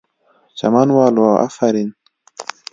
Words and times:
چمن 0.57 0.87
والو 0.95 1.23
آفرین!! 1.45 1.89